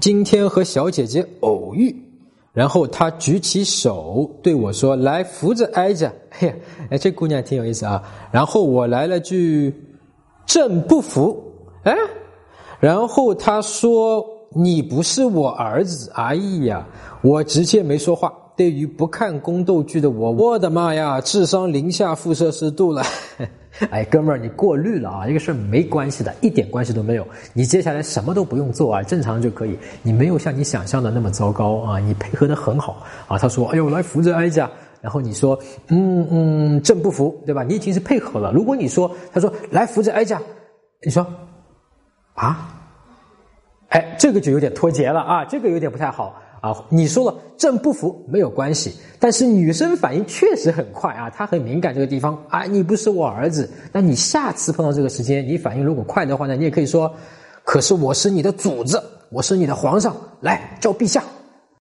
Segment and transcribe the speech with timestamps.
[0.00, 1.94] 今天和小姐姐偶遇，
[2.52, 6.12] 然后她举起手对我说：“来扶着挨着。
[6.30, 6.54] ”嘿呀，
[6.90, 8.02] 哎，这姑娘挺有意思啊。
[8.30, 9.74] 然后我来了句
[10.46, 11.42] ：“朕不服。”
[11.84, 11.96] 哎，
[12.80, 14.24] 然后她说
[14.54, 16.34] ：“你不是我儿子。”哎
[16.64, 16.86] 呀，
[17.22, 18.32] 我直接没说话。
[18.58, 23.04] 对于不看宫斗剧的我，我的妈呀，智商零下负摄氏度了。
[23.88, 25.26] 哎，哥们儿，你过滤了啊！
[25.28, 27.24] 这个事儿没关系的，一点关系都没有。
[27.52, 29.78] 你接下来什么都不用做啊，正常就可以。
[30.02, 33.38] 你没有像你想象的那么糟糕啊，你配合的很好啊。
[33.38, 34.68] 他说：“哎呦，来扶着哀家。”
[35.00, 38.50] 然后你说：“嗯嗯，朕不服，对吧？”你已经是配合了。
[38.50, 40.42] 如果你说他说来扶着哀家，
[41.04, 41.24] 你说
[42.34, 42.74] 啊，
[43.90, 46.42] 哎，这个就有点脱节了啊，这个有点不太好。
[46.60, 57.12] 啊，你说了朕不服没有关系，但是女生反应确实很快啊，她很敏感这个地方啊，你不是我儿子，那你下次碰到这个时间，你反应如果快的话呢，你也可以说，
[57.64, 61.22] 可是我是你的主子，我是你的皇上，来叫陛下。